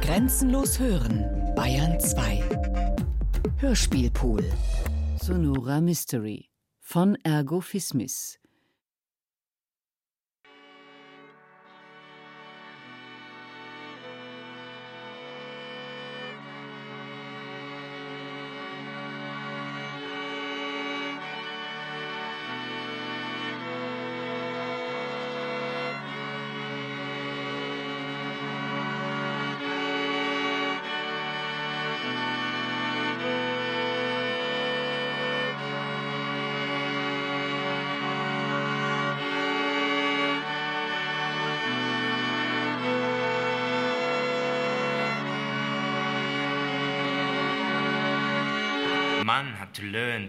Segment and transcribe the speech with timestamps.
[0.00, 1.24] Grenzenlos hören,
[1.54, 2.42] Bayern 2.
[3.58, 4.44] Hörspielpool.
[5.20, 6.48] Sonora Mystery
[6.80, 8.38] von Ergo Fismis.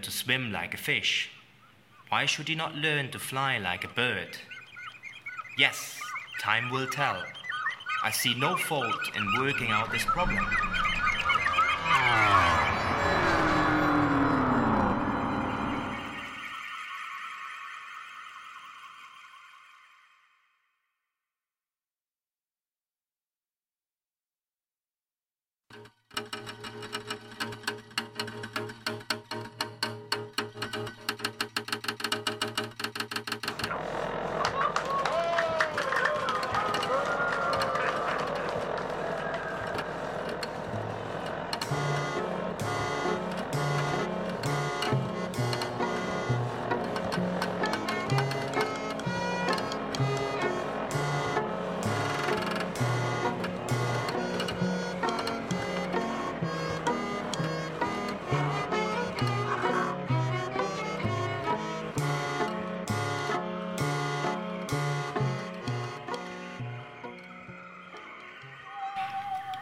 [0.00, 1.30] To swim like a fish.
[2.08, 4.38] Why should he not learn to fly like a bird?
[5.58, 6.00] Yes,
[6.40, 7.22] time will tell.
[8.04, 10.46] I see no fault in working out this problem.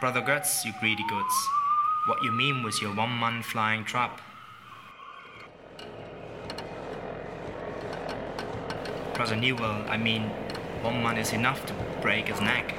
[0.07, 1.49] Brother Guts, you greedy goods.
[2.05, 4.21] What you mean was your one man flying trap.
[9.15, 10.29] Brother Newell, I mean,
[10.81, 12.73] one man is enough to break his neck.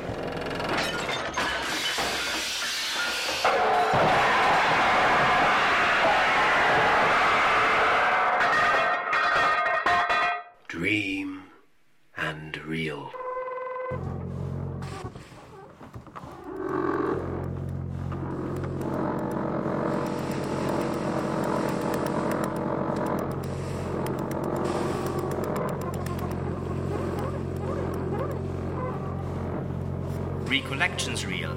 [30.48, 31.52] Recollections real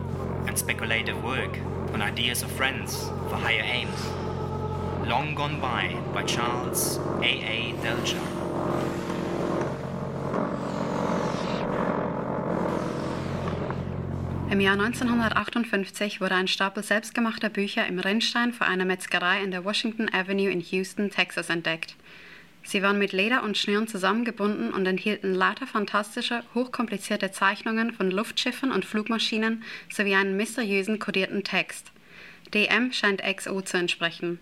[0.48, 1.58] and speculative work
[1.94, 4.06] on ideas of friends for higher aims.
[5.08, 7.24] Long Gone By by Charles A.
[7.24, 7.74] A.
[7.82, 8.20] Delcher.
[14.52, 19.64] Im Jahr 1958 wurde ein Stapel selbstgemachter Bücher im Rinnstein vor einer Metzgerei in der
[19.64, 21.96] Washington Avenue in Houston, Texas entdeckt.
[22.64, 28.72] Sie waren mit Leder und Schnüren zusammengebunden und enthielten lauter fantastische, hochkomplizierte Zeichnungen von Luftschiffen
[28.72, 31.92] und Flugmaschinen sowie einen mysteriösen kodierten Text.
[32.54, 34.40] DM scheint XO zu entsprechen.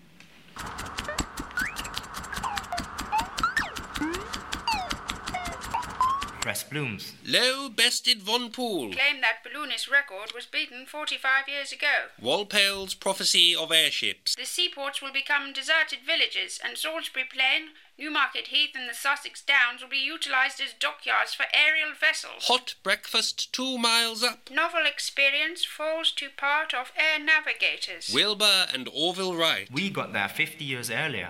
[6.40, 7.12] Press Blooms.
[7.26, 8.92] Low bested Von Poole.
[8.92, 12.08] claim that balloonist record was beaten 45 years ago.
[12.18, 14.34] Walpole's prophecy of airships.
[14.36, 19.82] The seaports will become deserted villages, and Salisbury Plain, Newmarket Heath, and the Sussex Downs
[19.82, 22.44] will be utilised as dockyards for aerial vessels.
[22.44, 24.48] Hot breakfast two miles up.
[24.50, 28.10] Novel experience falls to part of air navigators.
[28.14, 29.68] Wilbur and Orville Wright.
[29.70, 31.28] We got there 50 years earlier.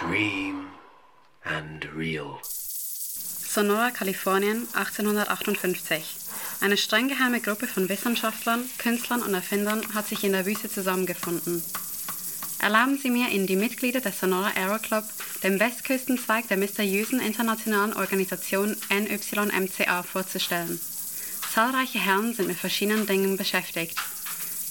[0.00, 0.66] Dream
[1.44, 2.40] and real.
[2.42, 6.16] Sonora, Kalifornien, 1858.
[6.60, 11.62] Eine streng geheime Gruppe von Wissenschaftlern, Künstlern und Erfindern hat sich in der Wüste zusammengefunden.
[12.58, 15.04] Erlauben Sie mir, Ihnen die Mitglieder des Sonora Aero Club,
[15.44, 20.80] dem Westküstenzweig der mysteriösen internationalen Organisation NYMCA, vorzustellen.
[21.54, 23.96] Zahlreiche Herren sind mit verschiedenen Dingen beschäftigt.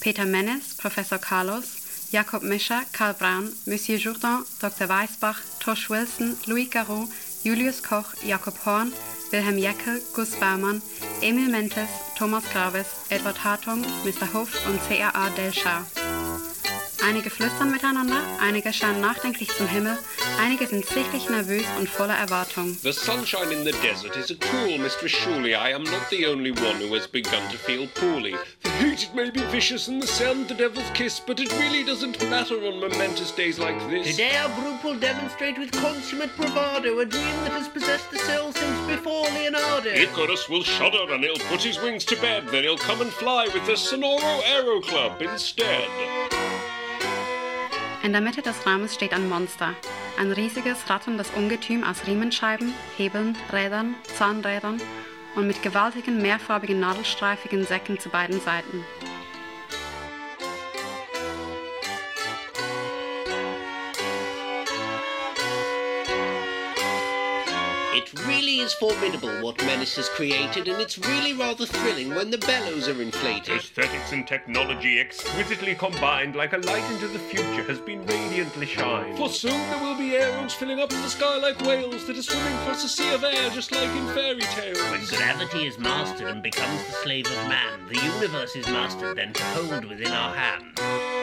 [0.00, 1.83] Peter Mennes, Professor Carlos,
[2.14, 4.88] Jakob Mischer, Karl Braun, Monsieur Jourdan, Dr.
[4.88, 7.08] Weisbach, Tosh Wilson, Louis Garot,
[7.42, 8.92] Julius Koch, Jakob Horn,
[9.32, 10.80] Wilhelm Jeckel, Gus Baumann,
[11.20, 14.32] Emil Mentes, Thomas Graves, Edward Hartung, Mr.
[14.32, 15.84] Huff und CAA Delschar.
[17.04, 19.98] Einige flüstern miteinander, einige schauen nachdenklich zum Himmel,
[20.40, 22.74] einige sind sichtlich nervös und voller Erwartung.
[22.82, 25.54] The sunshine in the desert is a cruel mistress, surely.
[25.54, 28.34] I am not the only one who has begun to feel poorly.
[28.62, 31.84] The heat it may be vicious and the sand the devil's kiss, but it really
[31.84, 34.16] doesn't matter on momentous days like this.
[34.16, 38.50] Today our group will demonstrate with consummate bravado a dream that has possessed the soul
[38.50, 39.90] since before Leonardo.
[39.90, 42.48] Icarus will shudder and he'll put his wings to bed.
[42.48, 45.86] Then he'll come and fly with the Sonoro Aero Club instead.
[48.04, 49.72] In der Mitte des Raumes steht ein Monster.
[50.20, 54.78] Ein riesiges, ratterndes Ungetüm aus Riemenscheiben, Hebeln, Rädern, Zahnrädern
[55.36, 58.84] und mit gewaltigen, mehrfarbigen, nadelstreifigen Säcken zu beiden Seiten.
[68.94, 73.56] Formidable what Menace has created, and it's really rather thrilling when the bellows are inflated.
[73.56, 79.16] Aesthetics and technology exquisitely combined like a light into the future has been radiantly shined.
[79.16, 82.54] For soon there will be arrows filling up the sky like whales that are swimming
[82.58, 84.78] across a sea of air just like in fairy tales.
[84.90, 89.32] When gravity is mastered and becomes the slave of man, the universe is mastered then
[89.32, 91.13] to hold within our hands.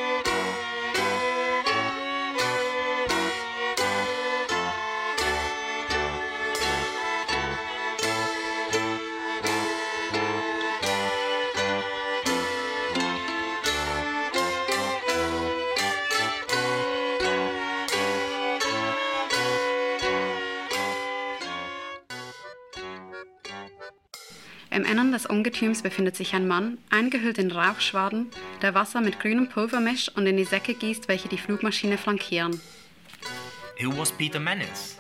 [25.41, 28.29] Ungetüms befindet sich ein Mann, eingehüllt in Rauchschwaden,
[28.61, 32.61] der Wasser mit grünem Pulver mischt und in die Säcke gießt, welche die Flugmaschine flankieren.
[33.79, 34.97] Who was Peter Menace?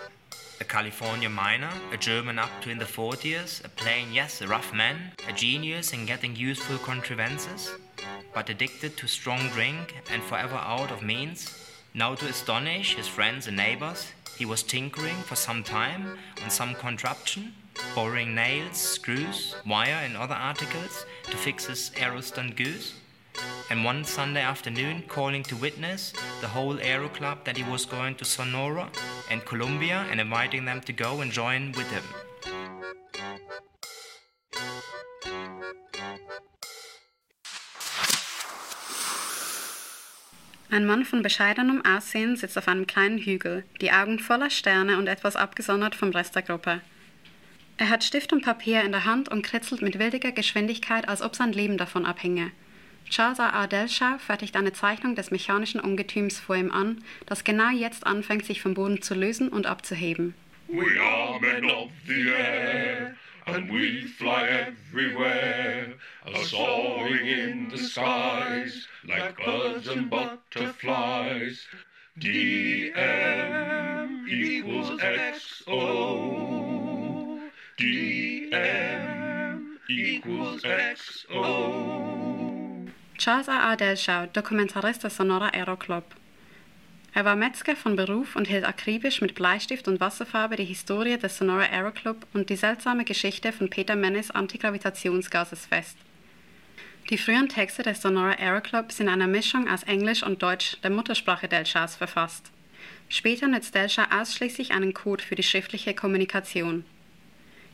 [0.59, 4.73] A California miner, a German up to in the 40s, a plain, yes, a rough
[4.73, 7.77] man, a genius in getting useful contrivances,
[8.33, 11.53] but addicted to strong drink and forever out of means.
[11.93, 14.07] Now, to astonish his friends and neighbors,
[14.39, 17.53] he was tinkering for some time on some contraption,
[17.95, 22.95] borrowing nails, screws, wire, and other articles to fix his aerostunt goose.
[23.69, 28.15] And one Sunday afternoon, calling to witness the whole Aero Club that he was going
[28.15, 28.89] to Sonora
[29.29, 32.03] and Columbia and inviting them to go and join with him.
[40.73, 45.07] Ein Mann von bescheidenem Aussehen sitzt auf einem kleinen Hügel, die Augen voller Sterne und
[45.07, 46.79] etwas abgesondert vom Rest der Gruppe.
[47.81, 51.35] Er hat Stift und Papier in der Hand und kritzelt mit wildiger Geschwindigkeit, als ob
[51.35, 52.51] sein Leben davon abhinge.
[53.09, 53.65] Charles A.
[53.65, 58.61] Delshaw fertigt eine Zeichnung des mechanischen Ungetüms vor ihm an, das genau jetzt anfängt, sich
[58.61, 60.35] vom Boden zu lösen und abzuheben.
[60.67, 63.15] We are men of the air,
[63.47, 65.95] and we fly everywhere,
[66.43, 71.65] soaring in the skies, like birds and butterflies.
[72.15, 76.60] DM equals XO.
[77.81, 81.33] DM equals XO.
[83.17, 83.71] Charles A.
[83.71, 83.75] A.
[83.75, 86.03] Delshaw, Dokumentarist des Sonora Aero Club.
[87.15, 91.39] Er war Metzger von Beruf und hielt akribisch mit Bleistift und Wasserfarbe die Historie des
[91.39, 95.97] Sonora Aero Club und die seltsame Geschichte von Peter Menes Antigravitationsgases fest.
[97.09, 100.91] Die frühen Texte des Sonora Aero Club sind einer Mischung aus Englisch und Deutsch, der
[100.91, 102.51] Muttersprache Delshaws, verfasst.
[103.09, 106.85] Später nutzt Delshaw ausschließlich einen Code für die schriftliche Kommunikation.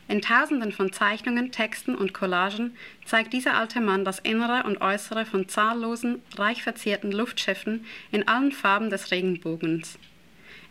[0.08, 2.74] In Tausenden von Zeichnungen, Texten und Collagen
[3.04, 8.52] zeigt dieser alte Mann das Innere und Äußere von zahllosen, reich verzierten Luftschiffen in allen
[8.52, 9.98] Farben des Regenbogens.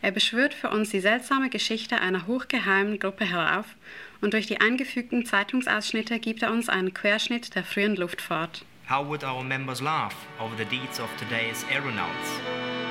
[0.01, 3.65] Er beschwört für uns die seltsame Geschichte einer hochgeheimen Gruppe herauf
[4.21, 8.65] und durch die eingefügten Zeitungsausschnitte gibt er uns einen Querschnitt der frühen Luftfahrt.
[8.89, 12.86] How would our members laugh over the deeds of today's aeronauts?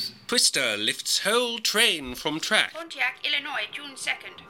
[0.00, 0.12] Blooms.
[0.26, 2.72] Twister lifts whole train from track.
[2.72, 4.40] Pontiac, Illinois, June 2nd.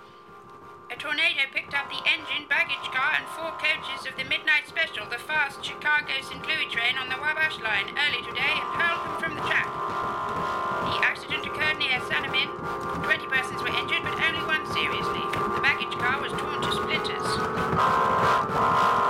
[0.90, 5.06] A tornado picked up the engine, baggage car, and four coaches of the Midnight Special,
[5.06, 6.46] the fast Chicago St.
[6.46, 9.66] Louis train on the Wabash line early today and hurled them from the track.
[9.66, 12.50] The accident occurred near Sanamin.
[13.02, 15.22] Twenty persons were injured, but only one seriously.
[15.34, 19.09] The baggage car was torn to splinters.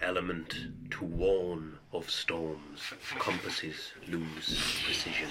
[0.00, 2.80] Element to warn of storms.
[3.18, 5.30] Compasses lose precision.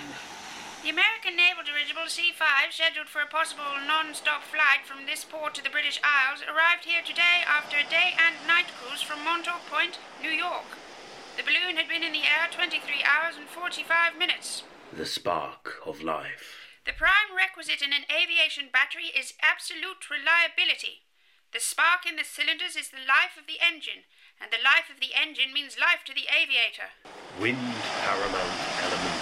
[0.84, 5.64] The American naval dirigible C-5, scheduled for a possible non-stop flight from this port to
[5.64, 9.98] the British Isles, arrived here today after a day and night cruise from Montauk Point,
[10.22, 10.78] New York.
[11.38, 14.62] The balloon had been in the air 23 hours and 45 minutes.
[14.94, 16.78] The spark of life.
[16.86, 21.02] The prime requisite in an aviation battery is absolute reliability.
[21.52, 24.06] The spark in the cylinders is the life of the engine,
[24.42, 26.92] and the life of the engine means life to the aviator.
[27.39, 29.22] Wind paramount element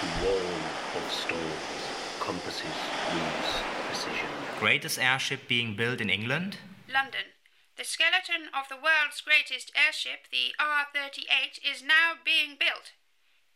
[0.00, 0.62] to warn
[0.96, 1.82] of storms.
[2.20, 2.78] Compasses
[3.14, 3.52] lose
[3.88, 4.30] precision.
[4.58, 6.58] Greatest airship being built in England?
[6.86, 7.32] London.
[7.76, 12.92] The skeleton of the world's greatest airship, the R 38, is now being built.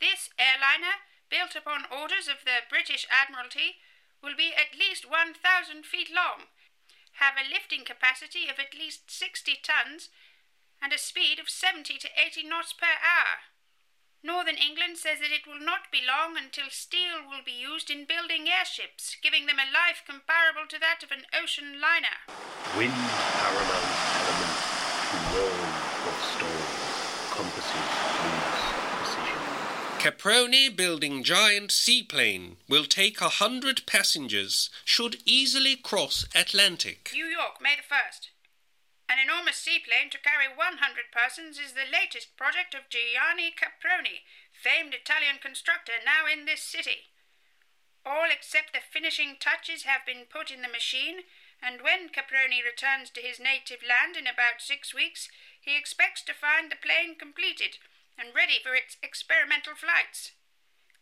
[0.00, 3.84] This airliner, built upon orders of the British Admiralty,
[4.22, 6.48] will be at least 1,000 feet long,
[7.20, 10.08] have a lifting capacity of at least 60 tons,
[10.84, 13.48] and a speed of 70 to 80 knots per hour.
[14.22, 18.04] Northern England says that it will not be long until steel will be used in
[18.04, 22.20] building airships, giving them a life comparable to that of an ocean liner.
[22.76, 23.92] Wind paramount
[24.28, 24.56] element
[25.08, 25.72] to warn
[26.04, 26.84] of storms.
[27.32, 27.88] Compasses
[28.20, 28.64] lose
[29.00, 29.40] precision.
[30.04, 37.10] Caproni building giant seaplane will take a hundred passengers, should easily cross Atlantic.
[37.14, 38.28] New York, May the 1st.
[39.08, 44.94] An enormous seaplane to carry 100 persons is the latest project of Gianni Caproni, famed
[44.94, 47.12] Italian constructor now in this city.
[48.04, 51.24] All except the finishing touches have been put in the machine,
[51.60, 55.28] and when Caproni returns to his native land in about six weeks,
[55.60, 57.78] he expects to find the plane completed
[58.16, 60.32] and ready for its experimental flights.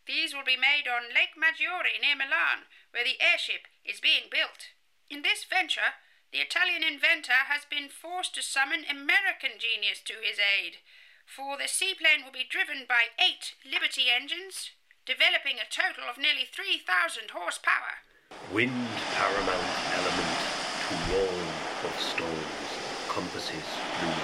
[0.07, 4.75] These will be made on Lake Maggiore near Milan, where the airship is being built.
[5.11, 5.99] In this venture,
[6.33, 10.81] the Italian inventor has been forced to summon American genius to his aid,
[11.29, 14.73] for the seaplane will be driven by eight Liberty engines,
[15.05, 18.01] developing a total of nearly 3,000 horsepower.
[18.49, 20.41] Wind paramount element
[20.89, 21.49] to warn
[21.85, 22.69] of storms.
[23.13, 23.69] Compasses
[24.01, 24.22] lose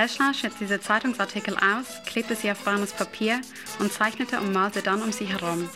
[0.00, 3.42] Delschner schnitt diese Zeitungsartikel aus, klebte sie auf braunes Papier
[3.80, 5.68] und zeichnete und malte dann um sie herum.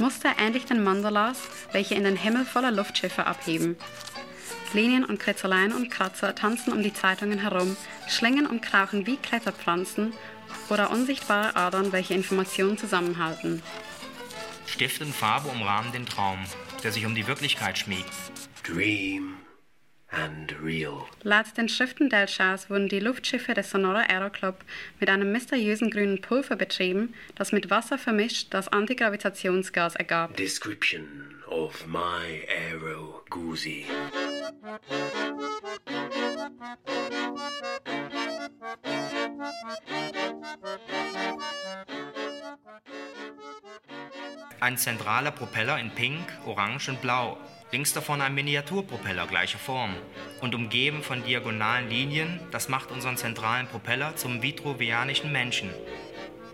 [0.00, 1.38] Muster ähnlich den Mandalas,
[1.70, 3.76] welche in den Himmel voller Luftschiffe abheben.
[4.72, 7.76] Linien und Kritzeleien und Kratzer tanzen um die Zeitungen herum,
[8.08, 10.12] schlingen und krauchen wie Kletterpflanzen
[10.70, 13.62] oder unsichtbare Adern, welche Informationen zusammenhalten.
[14.66, 16.40] Stift und Farbe umrahmen den Traum,
[16.82, 18.12] der sich um die Wirklichkeit schmiegt.
[18.64, 19.37] Dream.
[21.22, 24.64] Laut den Schriften Delchars wurden die Luftschiffe des Sonora Aero Club
[25.00, 30.36] mit einem mysteriösen grünen Pulver betrieben, das mit Wasser vermischt das Antigravitationsgas ergab.
[30.36, 33.86] Description of my aero goozy.
[44.60, 47.38] Ein zentraler Propeller in Pink, Orange und Blau.
[47.70, 49.94] Links davon ein Miniaturpropeller gleicher Form.
[50.40, 55.70] Und umgeben von diagonalen Linien, das macht unseren zentralen Propeller zum vitruvianischen Menschen.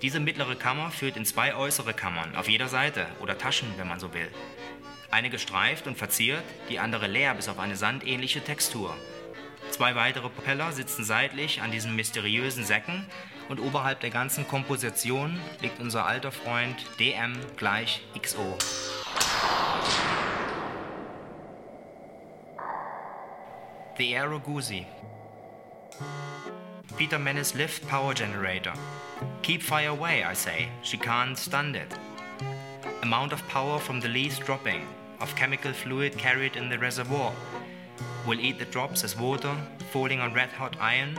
[0.02, 4.00] Diese mittlere Kammer führt in zwei äußere Kammern, auf jeder Seite, oder Taschen, wenn man
[4.00, 4.28] so will.
[5.10, 8.94] Eine gestreift und verziert, die andere leer bis auf eine sandähnliche Textur.
[9.70, 13.06] Zwei weitere Propeller sitzen seitlich an diesen mysteriösen Säcken
[13.48, 18.56] und oberhalb der ganzen Komposition liegt unser alter Freund DM gleich XO.
[23.96, 24.86] The Aero Guzzi.
[26.96, 28.72] Peter Menace lift power generator.
[29.42, 30.68] Keep fire away, I say.
[30.82, 31.88] She can't stand it.
[33.02, 34.86] Amount of power from the least dropping
[35.20, 37.32] of chemical fluid carried in the reservoir
[38.26, 39.54] will eat the drops as water
[39.92, 41.18] falling on red hot iron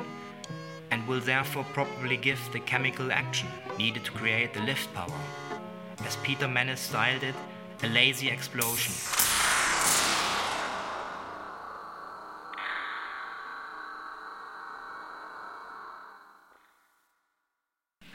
[0.96, 5.20] and will therefore probably give the chemical action needed to create the lift power.
[6.06, 7.36] As Peter Menace styled it,
[7.84, 8.94] a lazy explosion.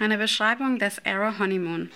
[0.00, 1.90] Eine Beschreibung des Aero Honeymoon.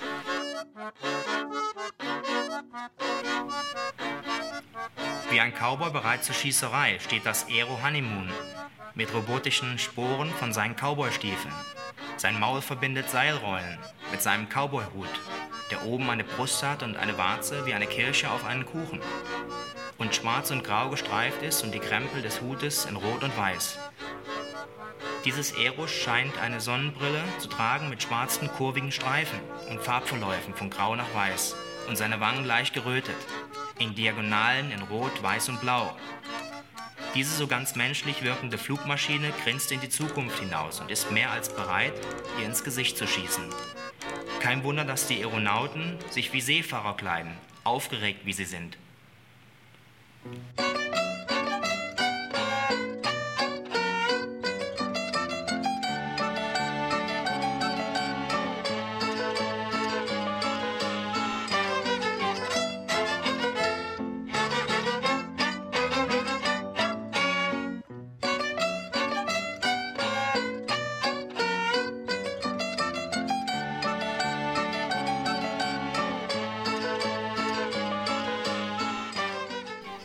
[5.31, 8.29] Wie ein Cowboy bereit zur Schießerei steht das Aero Honeymoon
[8.95, 11.55] mit robotischen Sporen von seinen Cowboystiefeln.
[12.17, 13.79] Sein Maul verbindet Seilrollen
[14.11, 15.09] mit seinem Cowboyhut.
[15.71, 19.01] der oben eine Brust hat und eine Warze wie eine Kirsche auf einen Kuchen.
[19.97, 23.79] Und schwarz und grau gestreift ist und die Krempel des Hutes in Rot und Weiß.
[25.25, 30.95] Dieses Eros scheint eine Sonnenbrille zu tragen mit schwarzen, kurvigen Streifen und Farbverläufen von grau
[30.97, 31.57] nach weiß
[31.89, 33.17] und seine Wangen leicht gerötet,
[33.79, 35.97] in Diagonalen in Rot, Weiß und Blau.
[37.15, 41.49] Diese so ganz menschlich wirkende Flugmaschine grinst in die Zukunft hinaus und ist mehr als
[41.49, 41.93] bereit,
[42.41, 43.45] ihr ins Gesicht zu schießen.
[44.41, 48.77] Kein Wunder, dass die Aeronauten sich wie Seefahrer kleiden, aufgeregt wie sie sind.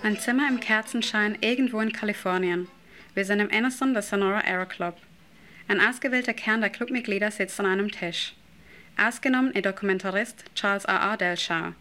[0.09, 2.67] Ein Zimmer im Kerzenschein irgendwo in Kalifornien.
[3.13, 4.97] Wir sind im Innersten des Sonora Aero Club.
[5.67, 8.33] Ein ausgewählter Kern der Clubmitglieder sitzt an einem Tisch.
[8.97, 11.11] Ausgenommen ihr Dokumentarist Charles A.
[11.11, 11.15] A.
[11.15, 11.73] Delshaw.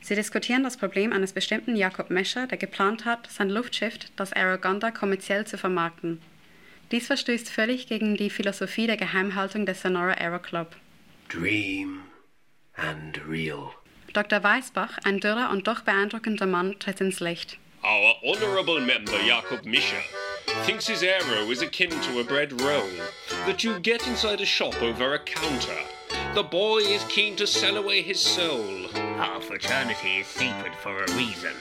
[0.00, 4.90] Sie diskutieren das Problem eines bestimmten Jakob Mescher, der geplant hat, sein Luftschiff, das Aerogonda,
[4.90, 6.20] kommerziell zu vermarkten.
[6.90, 10.74] Dies verstößt völlig gegen die Philosophie der Geheimhaltung des Sonora Aero Club.
[11.28, 12.00] Dream
[12.74, 13.70] and real.
[14.14, 14.44] Dr.
[14.44, 17.58] Weisbach, ein dürrer und doch beeindruckender Mann, tritt ins Licht.
[17.82, 20.02] Our honourable member Jakob Mischer
[20.64, 22.88] thinks his aero is akin to a bread roll
[23.44, 25.80] that you get inside a shop over a counter.
[26.34, 28.86] The boy is keen to sell away his soul.
[28.94, 31.52] Our fraternity is secret for a reason.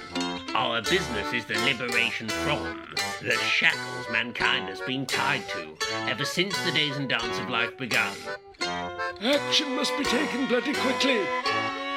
[0.54, 2.88] Our business is the liberation from
[3.24, 5.76] the shackles mankind has been tied to
[6.08, 8.16] ever since the days and dance of life began.
[8.62, 11.22] Action must be taken bloody quickly,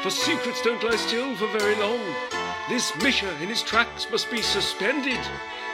[0.06, 1.98] for secrets don't lie still for very long.
[2.68, 5.18] This Misha in his tracks must be suspended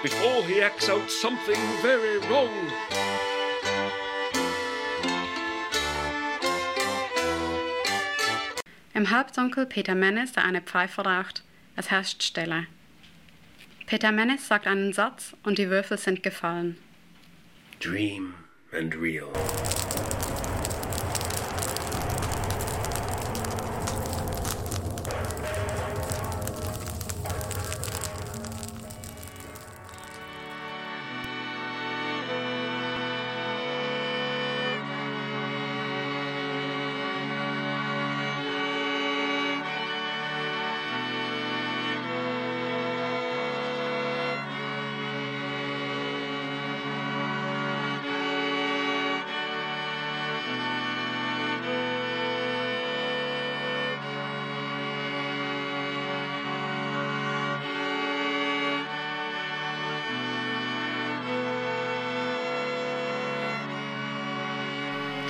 [0.03, 2.49] before he acts out something very wrong.
[8.95, 11.42] Im Halbdunkel Peter Mennes, der eine Pfeife raucht.
[11.77, 12.68] Es herrscht Stille.
[13.85, 16.79] Peter Mennes sagt einen Satz und die Würfel sind gefallen.
[17.81, 18.33] Dream
[18.73, 19.31] and real.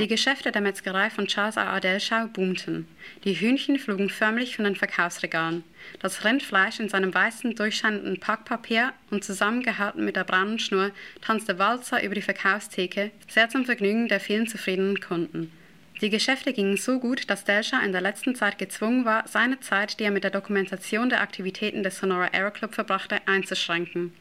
[0.02, 1.76] Die Geschäfte der Metzgerei von Charles A.
[1.76, 2.88] Adelschau boomten.
[3.22, 5.62] Die Hühnchen flogen förmlich von den Verkaufsregalen.
[6.00, 12.02] Das Rindfleisch in seinem weißen, durchscheinenden Packpapier und zusammengehalten mit der braunen Schnur tanzte Walzer
[12.02, 15.52] über die Verkaufstheke, sehr zum Vergnügen der vielen zufriedenen Kunden.
[16.00, 20.00] Die Geschäfte gingen so gut, dass Delscher in der letzten Zeit gezwungen war, seine Zeit,
[20.00, 24.12] die er mit der Dokumentation der Aktivitäten des Sonora Aero Club verbrachte, einzuschränken.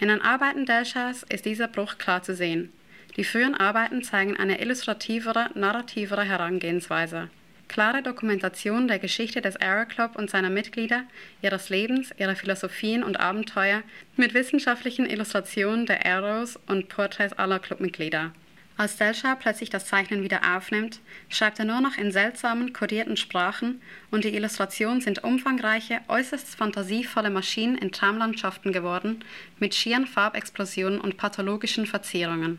[0.00, 2.70] In den Arbeiten Delschers ist dieser Bruch klar zu sehen.
[3.16, 7.30] Die frühen Arbeiten zeigen eine illustrativere, narrativere Herangehensweise.
[7.66, 11.04] Klare Dokumentation der Geschichte des Aero Club und seiner Mitglieder,
[11.42, 13.82] ihres Lebens, ihrer Philosophien und Abenteuer
[14.16, 18.32] mit wissenschaftlichen Illustrationen der Aeros und Porträts aller Clubmitglieder.
[18.76, 21.00] Als Delschar plötzlich das Zeichnen wieder aufnimmt,
[21.30, 27.30] schreibt er nur noch in seltsamen, kodierten Sprachen und die Illustrationen sind umfangreiche, äußerst fantasievolle
[27.30, 29.24] Maschinen in Traumlandschaften geworden,
[29.58, 32.58] mit schieren Farbexplosionen und pathologischen Verzierungen.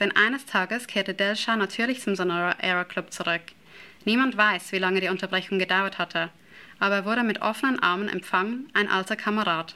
[0.00, 3.42] Denn eines Tages kehrte Delschar natürlich zum Sonora Aero Club zurück.
[4.04, 6.30] Niemand weiß, wie lange die Unterbrechung gedauert hatte,
[6.78, 9.74] aber er wurde mit offenen Armen empfangen, ein alter Kamerad.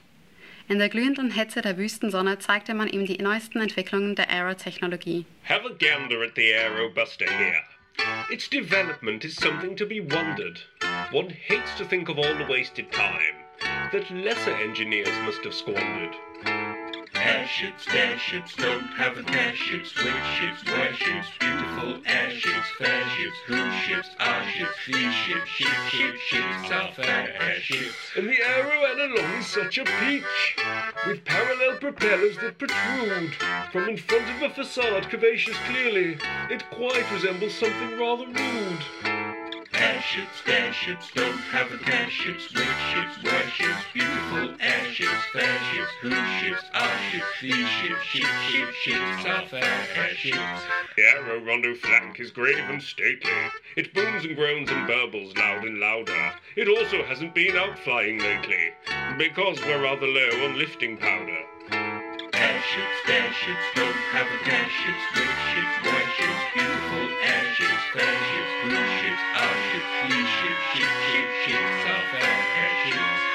[0.68, 5.26] In der glühenden Hitze der Wüstensonne zeigte man ihm die neuesten Entwicklungen der Aero-Technologie.
[5.48, 7.62] Have a gander at the Aerobuster here.
[8.30, 10.60] Its development is something to be wondered.
[11.12, 13.42] One hates to think of all the wasted time
[13.92, 16.16] that lesser engineers must have squandered.
[17.24, 23.36] Airships, airships don't have a care ships, which ships, where ships, beautiful airships, fair ships,
[23.46, 27.94] whose ships, our ships, these ships, ship, ship, ships, our fair airships.
[28.16, 30.56] And the Aero along is such a peach,
[31.06, 33.34] with parallel propellers that protrude
[33.70, 36.18] from in front of a facade curvaceous clearly.
[36.50, 39.11] It quite resembles something rather rude.
[39.82, 42.08] Airships, airships don't have a care.
[42.08, 42.64] Ships, which
[42.94, 48.76] ships, where ships, beautiful airships, fair ships, whose ships, our ships, these ships, ships, ships,
[48.76, 50.62] ships, our fair airships.
[50.94, 53.32] The aero rondo flank is grave and stately.
[53.74, 56.32] It booms and groans and burbles loud and louder.
[56.54, 58.70] It also hasn't been out flying lately,
[59.18, 61.42] because we're rather low on lifting powder.
[62.34, 64.68] Airships, airships don't have a care.
[64.70, 70.62] Ships, which ships, where ships, beautiful airships, fair ships, whose ships, our ships, these ships,
[70.74, 71.68] ships,
[72.10, 73.32] fair airships.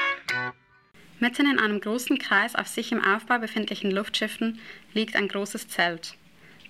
[1.20, 4.60] Mitten in einem großen Kreis auf sich im Aufbau befindlichen Luftschiffen
[4.94, 6.14] liegt ein großes Zelt.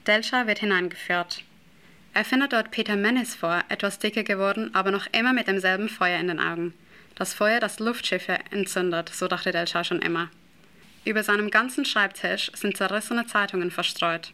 [0.07, 1.43] Delscha wird hineingeführt.
[2.15, 6.19] Er findet dort Peter Menis vor, etwas dicker geworden, aber noch immer mit demselben Feuer
[6.19, 6.73] in den Augen.
[7.15, 10.31] Das Feuer, das Luftschiffe entzündet, so dachte Delscha schon immer.
[11.05, 14.33] Über seinem ganzen Schreibtisch sind zerrissene Zeitungen verstreut.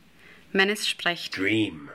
[0.52, 1.36] Menis spricht.
[1.36, 1.90] Dream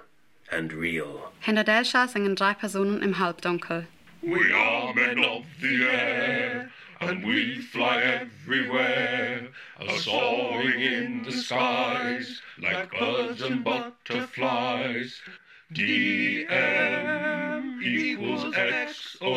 [0.51, 1.31] and real.
[1.39, 3.85] Hinter Delscha singen drei Personen im Halbdunkel.
[4.21, 9.47] We are men of the air, and we fly everywhere,
[9.79, 15.21] a soaring in the skies, like birds and butterflies.
[15.73, 19.29] DM equals XO.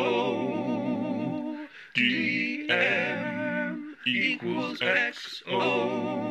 [1.94, 6.21] DM equals XO.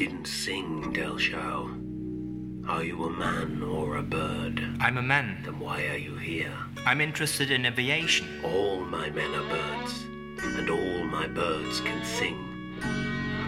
[0.00, 2.66] Didn't sing, Delshao.
[2.66, 4.58] Are you a man or a bird?
[4.80, 5.42] I'm a man.
[5.44, 6.54] Then why are you here?
[6.86, 8.26] I'm interested in aviation.
[8.42, 10.06] All my men are birds,
[10.42, 12.38] and all my birds can sing.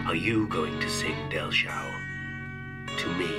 [0.05, 1.91] Are you going to sing, Delshao?
[2.99, 3.33] To me,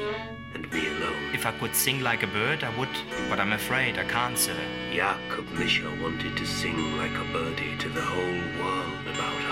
[0.55, 1.31] and me alone.
[1.33, 2.97] If I could sing like a bird, I would,
[3.31, 4.57] but I'm afraid I can't, sir.
[4.93, 9.44] Jakob Misha wanted to sing like a birdie to the whole world about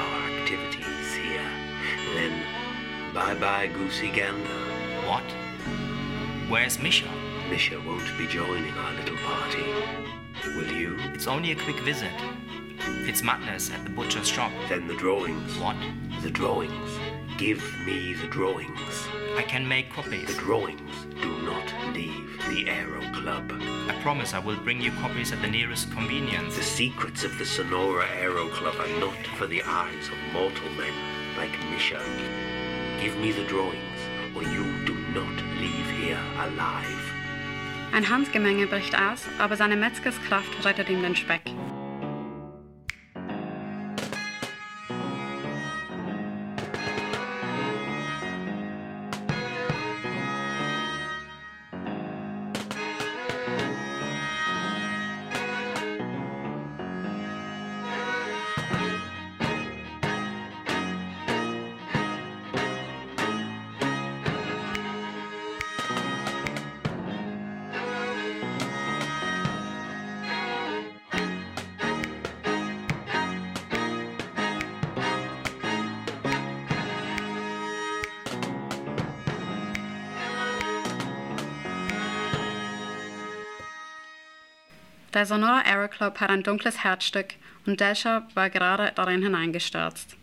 [3.12, 4.48] bye bye, Goosey Gander.
[5.06, 5.24] What?
[6.48, 7.10] Where's Misha?
[7.50, 9.64] Misha won't be joining our little party.
[10.56, 10.96] Will you?
[11.14, 12.12] It's only a quick visit.
[13.06, 14.52] It's madness at the butcher's shop.
[14.68, 15.58] Then the drawings.
[15.58, 15.76] What?
[16.22, 16.90] The drawings.
[17.38, 19.08] Give me the drawings.
[19.36, 20.26] I can make copies.
[20.26, 23.52] The drawings do not leave the Aero Club.
[23.88, 26.56] I promise I will bring you copies at the nearest convenience.
[26.56, 30.92] The secrets of the Sonora Aero Club are not for the eyes of mortal men
[31.36, 32.00] like Misha.
[33.02, 34.00] Give me the drawings,
[34.36, 37.02] or you do not leave here alive.
[37.92, 41.42] Ein Handgemenge bricht aus, aber seine Metzgerskraft rettet ihm den Speck.
[85.14, 87.34] Der Sonora Aero Club hat ein dunkles Herzstück
[87.66, 90.16] und Delsha war gerade darin hineingestürzt.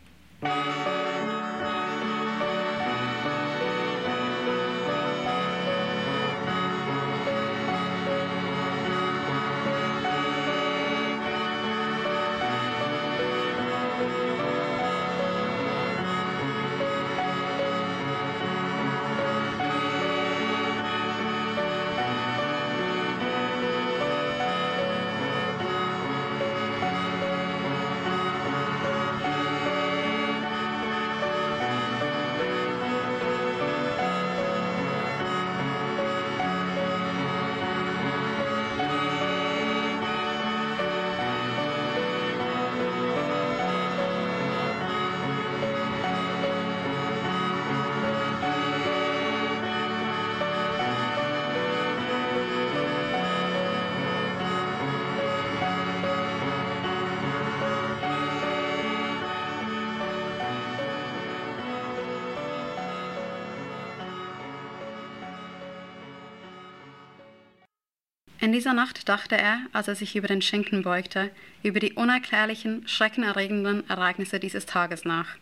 [68.50, 71.30] In dieser Nacht dachte er, als er sich über den Schinken beugte,
[71.62, 75.36] über die unerklärlichen, schreckenerregenden Ereignisse dieses Tages nach.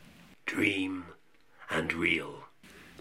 [0.45, 1.03] Dream
[1.69, 2.43] and real.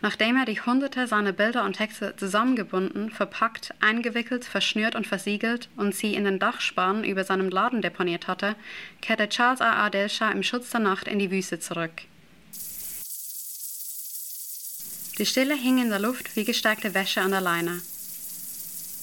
[0.03, 5.92] Nachdem er die Hunderte seiner Bilder und Texte zusammengebunden, verpackt, eingewickelt, verschnürt und versiegelt und
[5.92, 8.55] sie in den Dachsparren über seinem Laden deponiert hatte,
[9.03, 9.87] kehrte Charles A.
[9.87, 9.90] A.
[9.90, 12.03] Delsha im Schutz der Nacht in die Wüste zurück.
[15.19, 17.83] Die Stille hing in der Luft wie gesteigte Wäsche an der Leine.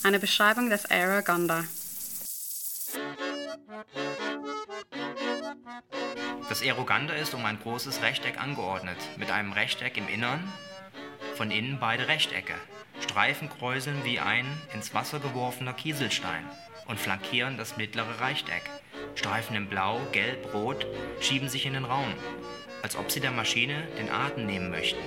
[0.03, 1.63] Eine Beschreibung des Aeroganda.
[6.49, 10.51] Das Aeroganda ist um ein großes Rechteck angeordnet, mit einem Rechteck im Innern,
[11.35, 12.53] von innen beide Rechtecke.
[12.99, 16.43] Streifen kräuseln wie ein ins Wasser geworfener Kieselstein
[16.87, 18.69] und flankieren das mittlere Rechteck.
[19.15, 20.85] Streifen in Blau, Gelb, Rot
[21.21, 22.13] schieben sich in den Raum,
[22.81, 25.01] als ob sie der Maschine den Atem nehmen möchten.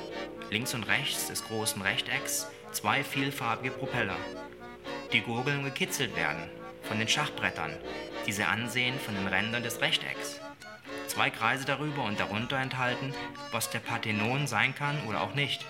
[0.51, 4.17] Links und rechts des großen Rechtecks zwei vielfarbige Propeller.
[5.12, 6.42] Die Gurgeln gekitzelt werden
[6.83, 7.73] von den Schachbrettern,
[8.27, 10.40] die sie ansehen von den Rändern des Rechtecks.
[11.07, 13.14] Zwei Kreise darüber und darunter enthalten,
[13.53, 15.64] was der Parthenon sein kann oder auch nicht.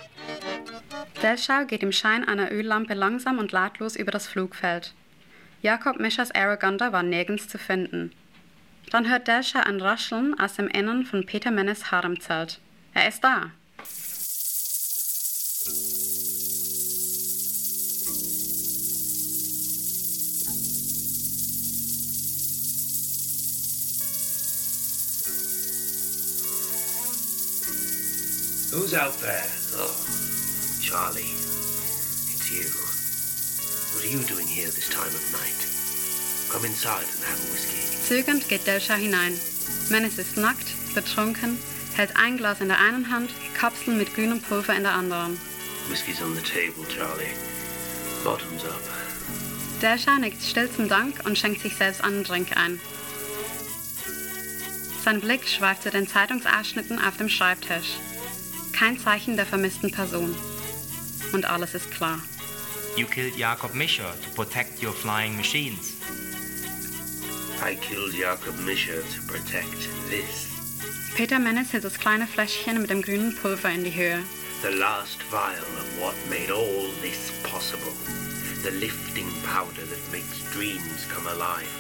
[1.23, 4.95] Delschau geht im Schein einer Öllampe langsam und lautlos über das Flugfeld.
[5.63, 8.13] Jakob Mischers Aeroganda war nirgends zu finden.
[8.91, 12.61] Dann hört Delschau ein Rascheln aus dem Innern von Peter Mennes Haremzelt.
[12.95, 13.51] Er ist da.
[28.77, 29.43] Who's out there?
[29.77, 29.97] Oh,
[30.83, 31.33] Charlie.
[32.29, 32.69] It's you.
[33.95, 35.65] What are you doing here this time of night?
[36.53, 37.81] Come inside and have a whiskey.
[38.07, 39.33] Zögernd geht Delschau hinein.
[39.89, 41.59] Menes ist nackt, betrunken,
[41.95, 45.41] hält ein Glas in der einen Hand, Kapseln mit grünem Pulver in der anderen.
[45.89, 47.33] Whiskey's on the table, Charlie.
[48.25, 48.83] Bottoms up.
[49.81, 52.79] Delschau nickt still zum Dank und schenkt sich selbst einen Drink ein.
[55.03, 57.97] Sein Blick schweift zu den Zeitungsausschnitten auf dem Schreibtisch.
[58.77, 60.37] Kein Zeichen der vermissten Person.
[61.33, 62.21] Und alles ist klar.
[62.95, 65.95] You killed Jakob Mischer to protect your flying machines.
[67.63, 70.49] I killed Jakob Mischer to protect this.
[71.15, 74.23] Peter Mennes hält das kleine Fläschchen mit dem grünen Pulver in die Höhe.
[74.61, 77.93] The last vial of what made all this possible.
[78.63, 81.73] The lifting powder that makes dreams come alive.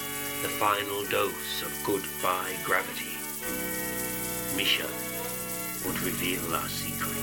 [0.42, 3.12] The final dose of goodbye gravity.
[4.56, 4.86] Misha
[5.86, 7.16] would reveal our secret.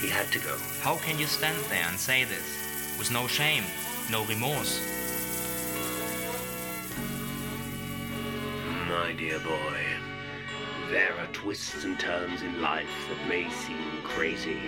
[0.00, 0.56] He had to go.
[0.80, 2.96] How can you stand there and say this?
[2.98, 3.64] With no shame,
[4.10, 4.80] no remorse.
[8.88, 9.80] My dear boy,
[10.90, 14.60] there are twists and turns in life that may seem crazy.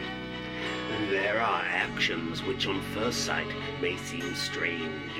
[0.93, 3.49] And there are actions which on first sight
[3.81, 5.13] may seem strange.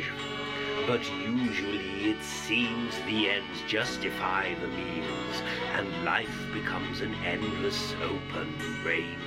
[0.89, 5.43] But usually it seems the ends justify the means,
[5.75, 9.19] and life becomes an endless open range.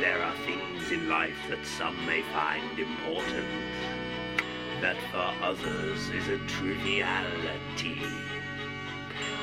[0.00, 3.46] There are things in life that some may find important,
[4.80, 8.02] that for others is a triviality.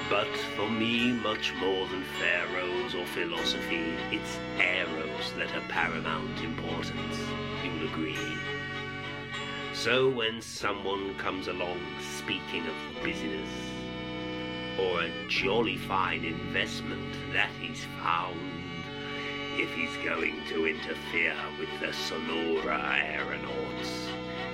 [0.10, 7.18] But for me, much more than pharaohs or philosophy, it's arrows that are paramount importance.
[7.64, 8.53] You'll agree.
[9.84, 13.50] So when someone comes along speaking of business,
[14.80, 18.40] or a jolly fine investment that he's found,
[19.60, 24.08] if he's going to interfere with the Sonora aeronauts,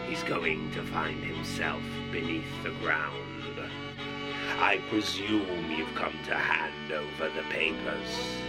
[0.07, 3.69] he's going to find himself beneath the ground.
[4.57, 8.41] I presume you've come to hand over the papers.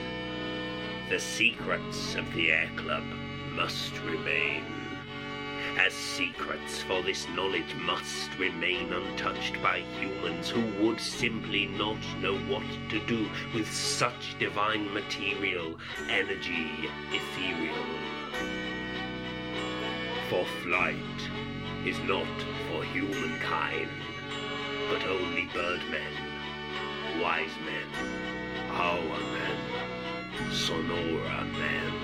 [1.11, 3.05] The secrets of the Air Club
[3.53, 4.80] must remain.
[5.87, 12.37] As secrets, for this knowledge must remain untouched by humans who would simply not know
[12.53, 17.75] what to do with such divine material, energy, ethereal.
[20.29, 20.97] For flight
[21.87, 22.29] is not
[22.69, 23.89] for humankind
[24.91, 26.13] but only birdmen,
[27.23, 27.89] wise men,
[28.71, 32.00] our men, Sonora men.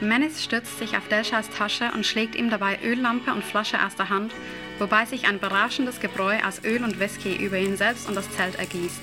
[0.00, 4.10] Menis stürzt sich auf Delschas Tasche und schlägt ihm dabei Öllampe und Flasche aus der
[4.10, 4.32] Hand,
[4.78, 8.56] wobei sich ein berauschendes Gebräu aus Öl und Whisky über ihn selbst und das Zelt
[8.56, 9.00] ergießt.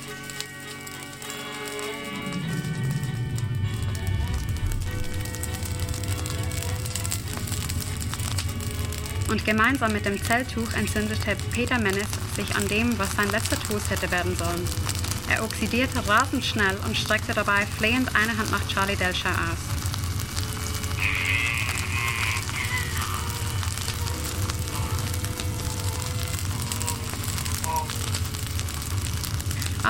[9.32, 13.82] Und gemeinsam mit dem Zelttuch entzündete Peter Menes sich an dem, was sein letzter Tod
[13.90, 14.68] hätte werden sollen.
[15.28, 19.83] Er oxidierte rasend schnell und streckte dabei flehend eine Hand nach Charlie Delshire aus.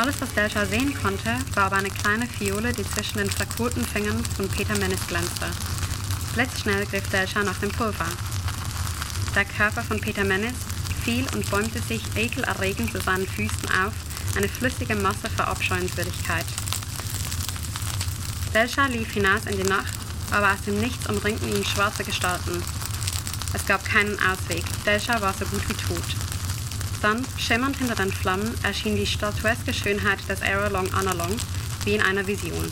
[0.04, 4.22] Alles, was Delshire sehen konnte, war aber eine kleine Fiole, die zwischen den verkohlten Fingern
[4.36, 5.46] von Peter Menes glänzte.
[6.34, 8.08] Blitzschnell griff Delshire nach dem Pulver.
[9.34, 10.56] Der Körper von Peter Menes
[11.06, 13.94] fiel und bäumte sich ekelerregend zu seinen Füßen auf,
[14.36, 16.48] eine flüssige Masse vor Abscheuenswürdigkeit.
[18.54, 19.94] Delschar lief hinaus in die Nacht,
[20.32, 22.62] aber aus dem Nichts umringten ihn schwarze Gestalten.
[23.54, 24.66] Es gab keinen Ausweg.
[24.86, 26.22] Delscha war so gut wie tot.
[27.04, 31.36] Dann, schimmernd hinter den Flammen, erschien die statueske Schönheit des Aerolong Analong
[31.84, 32.70] wie in einer Vision.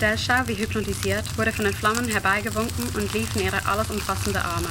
[0.00, 4.68] Delscha, wie hypnotisiert, wurde von den Flammen herbeigewunken und lief in ihre alles umfassende Arme.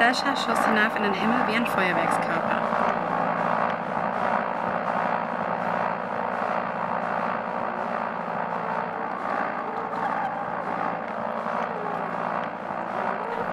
[0.00, 2.62] Delscha schoss hinauf in den Himmel wie ein Feuerwerkskörper.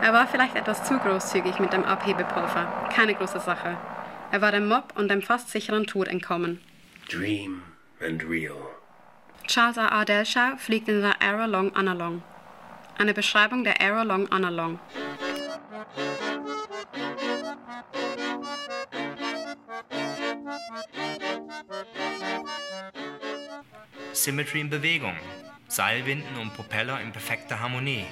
[0.02, 2.90] Er war vielleicht etwas zu großzügig mit dem Abhebepulver.
[2.96, 3.76] Keine große Sache.
[4.32, 6.62] Er war dem Mob und dem fast sicheren Tod entkommen.
[7.12, 7.62] Dream
[8.02, 8.56] and real.
[9.48, 10.06] Charles A.
[10.06, 12.24] Delscha fliegt in der Aerolong Analong.
[12.98, 14.80] Eine Beschreibung der Aerolong Analong.
[24.28, 25.16] Symmetry in Bewegung.
[25.70, 28.04] Seilwinden und Propeller in perfekter Harmonie.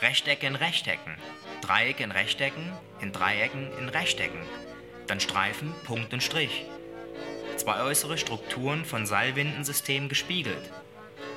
[0.00, 1.16] Rechtecke in Rechtecken.
[1.60, 4.38] Dreiecke in Rechtecken, in Dreiecken in Rechtecken.
[5.08, 6.66] Dann Streifen, Punkt und Strich.
[7.56, 10.70] Zwei äußere Strukturen von Seilwindensystemen gespiegelt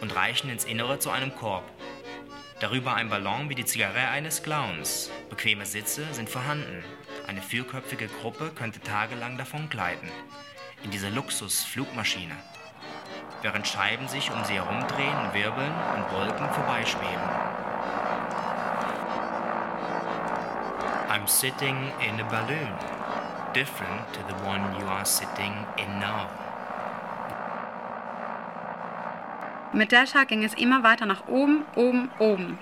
[0.01, 1.63] und reichen ins Innere zu einem Korb.
[2.59, 5.09] Darüber ein Ballon wie die Zigarette eines Clowns.
[5.31, 6.83] Bequeme Sitze sind vorhanden.
[7.25, 10.07] Eine vierköpfige Gruppe könnte tagelang davon gleiten.
[10.83, 12.35] In dieser Luxusflugmaschine.
[13.43, 17.27] Während Scheiben sich um sie herumdrehen wirbeln und Wolken vorbeischweben.
[21.09, 22.71] I'm sitting in a balloon,
[23.53, 26.29] different to the one you are sitting in now.
[29.73, 32.59] Mit Delscha ging es immer weiter nach oben, oben, oben.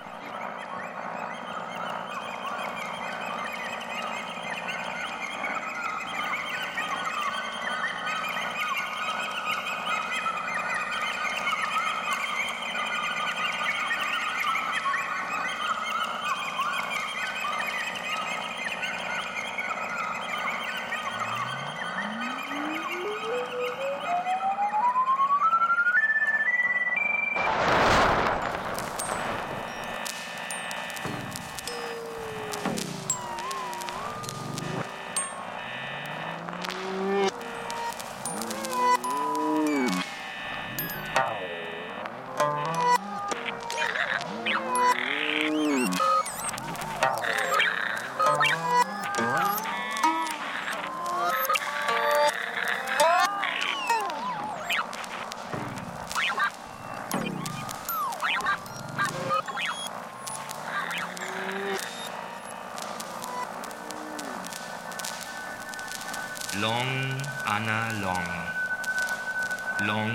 [69.88, 70.12] Long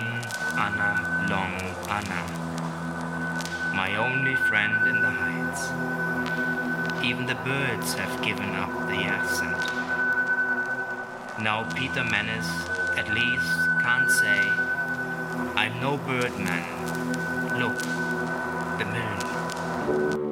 [0.57, 1.55] Anna Long
[1.90, 2.22] Anna.
[3.74, 5.72] My only friend in the heights.
[7.05, 9.59] Even the birds have given up the accent.
[11.42, 12.48] Now Peter Menace
[12.96, 13.52] at least
[13.83, 14.40] can't say,
[15.57, 16.64] I'm no birdman.
[17.59, 17.79] Look,
[18.79, 20.25] the moon.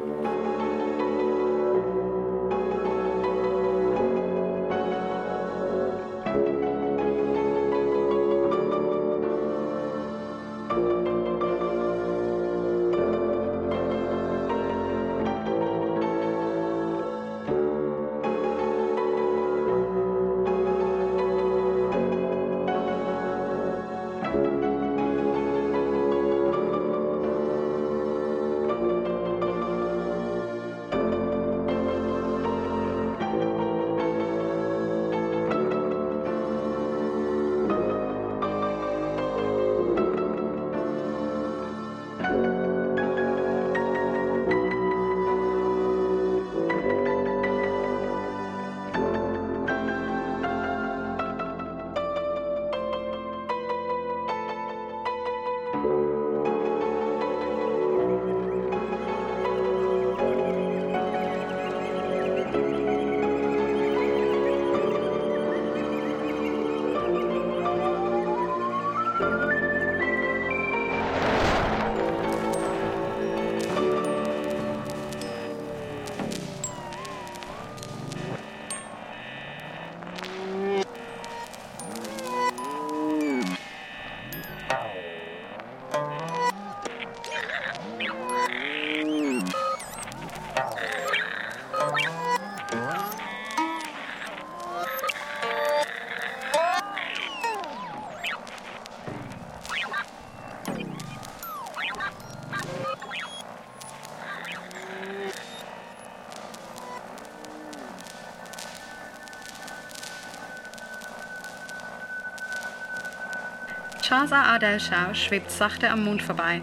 [114.15, 114.55] Charles A.
[114.55, 116.63] Adelshaw schwebt sachte am Mond vorbei.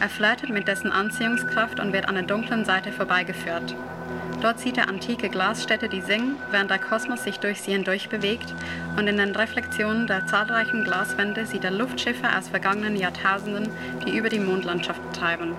[0.00, 3.74] Er flirtet mit dessen Anziehungskraft und wird an der dunklen Seite vorbeigeführt.
[4.40, 8.54] Dort sieht er antike Glasstädte, die singen, während der Kosmos sich durch sie hindurch bewegt,
[8.96, 13.68] und in den Reflexionen der zahlreichen Glaswände sieht er Luftschiffe aus vergangenen Jahrtausenden,
[14.06, 15.54] die über die Mondlandschaft treiben.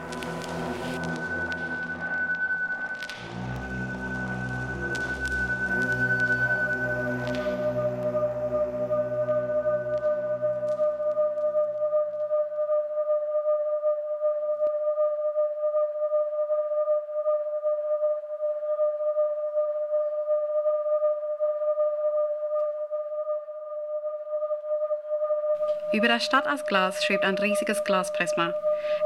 [25.94, 28.54] Über der Stadt aus Glas schwebt ein riesiges Glasprisma.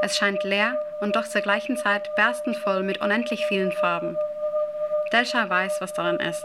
[0.02, 4.18] Es scheint leer und doch zur gleichen Zeit berstend voll mit unendlich vielen Farben.
[5.12, 6.44] Delsha weiß, was daran ist.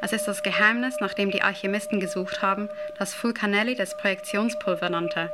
[0.00, 5.30] Es ist das Geheimnis, nach dem die Alchemisten gesucht haben, das Fulcanelli des Projektionspulver nannte.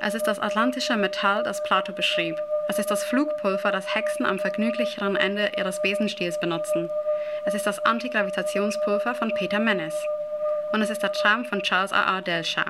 [0.00, 2.36] Es ist das atlantische Metall, das Plato beschrieb.
[2.68, 6.90] Es ist das Flugpulver, das Hexen am vergnüglicheren Ende ihres Besenstiels benutzen.
[7.46, 9.94] Es ist das Antigravitationspulver von Peter Mennes
[10.72, 12.16] und es ist der Traum von Charles A.
[12.16, 12.22] R.
[12.22, 12.67] Delshaw.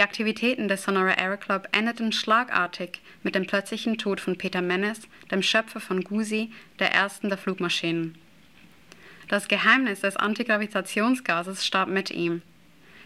[0.00, 5.02] Die Aktivitäten des Sonora Aero Club endeten schlagartig mit dem plötzlichen Tod von Peter Mennes,
[5.30, 8.16] dem Schöpfer von Gusi, der ersten der Flugmaschinen.
[9.28, 12.40] Das Geheimnis des Antigravitationsgases starb mit ihm.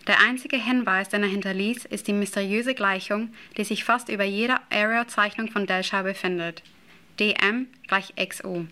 [0.06, 4.60] Der einzige Hinweis, den er hinterließ, ist die mysteriöse Gleichung, die sich fast über jeder
[4.70, 6.62] Aero-Zeichnung von Delshaw befindet.
[7.18, 8.66] dm gleich xo.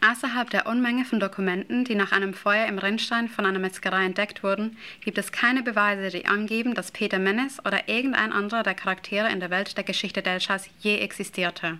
[0.00, 4.42] Außerhalb der Unmenge von Dokumenten, die nach einem Feuer im Rinnstein von einer Metzgerei entdeckt
[4.42, 9.30] wurden, gibt es keine Beweise, die angeben, dass Peter Mennes oder irgendein anderer der Charaktere
[9.30, 11.78] in der Welt der Geschichte Delschas je existierte.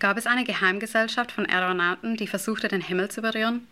[0.00, 3.66] Gab es eine Geheimgesellschaft von Aeronauten, die versuchte, den Himmel zu berühren?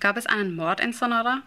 [0.00, 1.42] Gab es einen Mord in Sonora?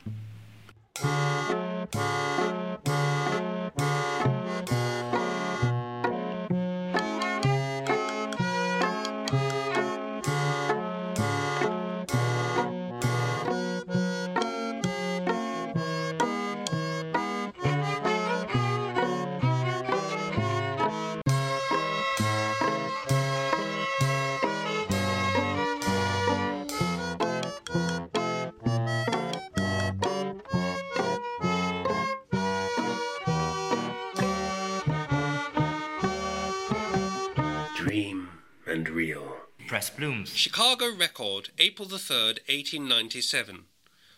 [39.81, 39.87] Real.
[39.87, 40.35] Press Blooms.
[40.35, 43.65] Chicago Record, April the 3rd, 1897.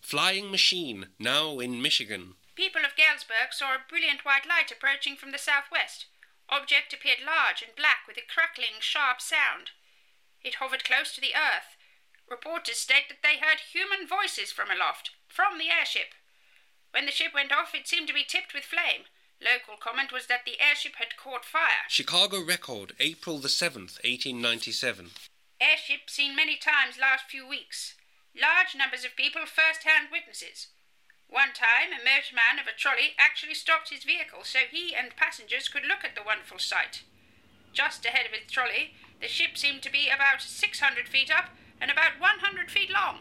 [0.02, 2.36] Flying Machine, now in Michigan.
[2.56, 6.08] People of Galesburg saw a brilliant white light approaching from the southwest.
[6.50, 9.72] Object appeared large and black with a crackling, sharp sound.
[10.44, 11.80] It hovered close to the earth.
[12.30, 16.12] Reporters state that they heard human voices from aloft, from the airship.
[16.92, 19.08] When the ship went off, it seemed to be tipped with flame.
[19.40, 21.88] Local comment was that the airship had caught fire.
[21.88, 25.12] Chicago Record, April the 7th, 1897.
[25.64, 27.96] Airship seen many times last few weeks.
[28.36, 30.68] Large numbers of people first-hand witnesses.
[31.30, 35.70] One time, a motorman of a trolley actually stopped his vehicle so he and passengers
[35.70, 37.04] could look at the wonderful sight.
[37.72, 41.90] Just ahead of his trolley, the ship seemed to be about 600 feet up and
[41.90, 43.20] about 100 feet long.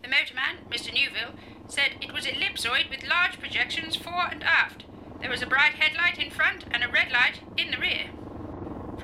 [0.00, 0.94] The motorman, Mr.
[0.94, 1.34] Newville,
[1.66, 4.84] said it was ellipsoid with large projections fore and aft.
[5.20, 8.10] There was a bright headlight in front and a red light in the rear.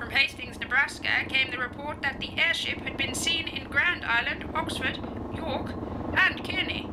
[0.01, 4.49] From Hastings, Nebraska, came the report that the airship had been seen in Grand Island,
[4.55, 4.97] Oxford,
[5.31, 5.75] York,
[6.17, 6.89] and Kearney.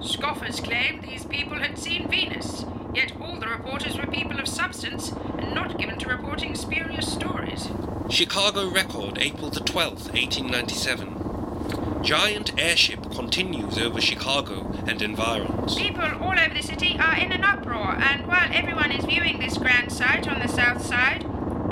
[0.00, 5.12] Scoffers claimed these people had seen Venus, yet all the reporters were people of substance
[5.36, 7.68] and not given to reporting spurious stories.
[8.08, 12.02] Chicago Record, April the 12th, 1897.
[12.02, 15.74] Giant airship continues over Chicago and environs.
[15.74, 19.58] People all over the city are in an uproar, and while everyone is viewing this
[19.58, 21.26] grand sight on the south side,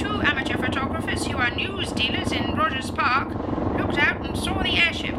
[0.05, 3.29] two amateur photographers who are news dealers in Rogers Park
[3.79, 5.15] looked out and saw the airship.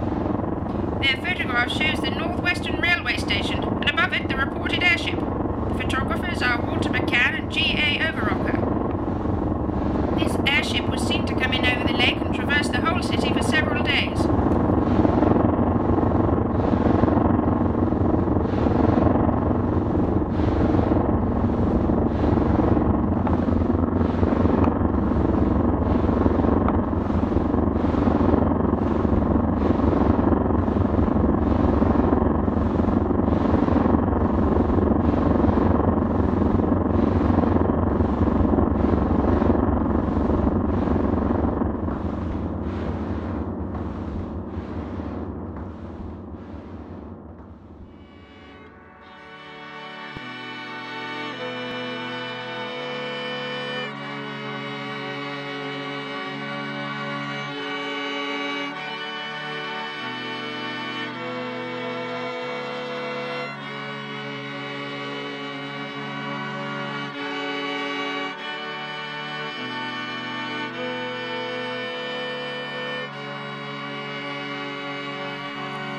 [1.01, 5.19] Their photograph shows the Northwestern Railway Station, and above it the reported airship.
[5.19, 7.97] The photographers are Walter McCann and G.A.
[7.97, 8.59] Overrocker.
[10.19, 13.33] This airship was seen to come in over the lake and traverse the whole city
[13.33, 14.19] for several days.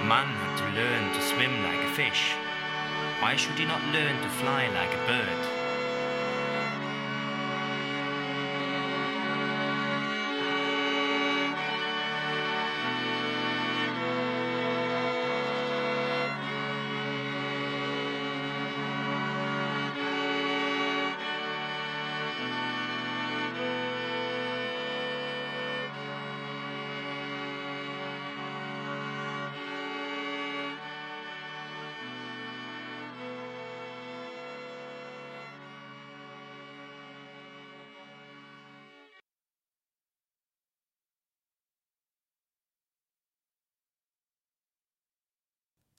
[0.06, 2.34] Man had to learn to swim like a fish.
[3.18, 5.55] Why should he not learn to fly like a bird?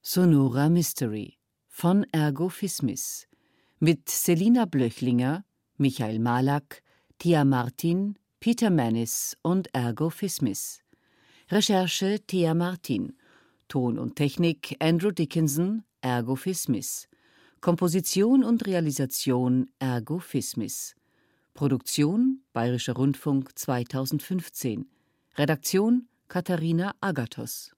[0.09, 1.37] Sonora Mystery
[1.67, 3.27] von Ergo Fismis
[3.79, 5.43] mit Selina Blöchlinger,
[5.75, 6.81] Michael Malak,
[7.19, 10.81] Tia Martin, Peter Mannis und Ergo Fismis.
[11.51, 13.17] Recherche Thea Martin.
[13.67, 17.09] Ton und Technik Andrew Dickinson, Ergo Fismis.
[17.59, 20.95] Komposition und Realisation Ergo Fismis.
[21.53, 24.89] Produktion Bayerischer Rundfunk 2015.
[25.37, 27.76] Redaktion Katharina Agathos